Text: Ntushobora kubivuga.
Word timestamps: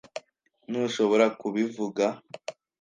Ntushobora 0.69 1.25
kubivuga. 1.39 2.05